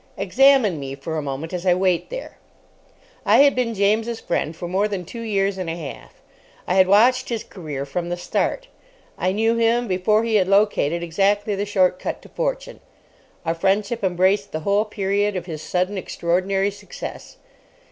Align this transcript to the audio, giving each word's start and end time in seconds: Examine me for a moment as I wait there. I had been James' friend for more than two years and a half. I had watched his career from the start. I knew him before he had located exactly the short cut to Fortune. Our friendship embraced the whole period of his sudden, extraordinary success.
Examine 0.17 0.79
me 0.79 0.95
for 0.95 1.15
a 1.15 1.21
moment 1.21 1.53
as 1.53 1.63
I 1.63 1.75
wait 1.75 2.09
there. 2.09 2.39
I 3.23 3.41
had 3.41 3.53
been 3.53 3.75
James' 3.75 4.19
friend 4.19 4.55
for 4.55 4.67
more 4.67 4.87
than 4.87 5.05
two 5.05 5.21
years 5.21 5.59
and 5.59 5.69
a 5.69 5.75
half. 5.75 6.23
I 6.67 6.73
had 6.73 6.87
watched 6.87 7.29
his 7.29 7.43
career 7.43 7.85
from 7.85 8.09
the 8.09 8.17
start. 8.17 8.67
I 9.15 9.31
knew 9.31 9.57
him 9.57 9.87
before 9.87 10.23
he 10.23 10.37
had 10.37 10.47
located 10.47 11.03
exactly 11.03 11.53
the 11.53 11.67
short 11.67 11.99
cut 11.99 12.23
to 12.23 12.29
Fortune. 12.29 12.79
Our 13.45 13.53
friendship 13.53 14.03
embraced 14.03 14.51
the 14.51 14.61
whole 14.61 14.85
period 14.85 15.35
of 15.35 15.45
his 15.45 15.61
sudden, 15.61 15.99
extraordinary 15.99 16.71
success. 16.71 17.37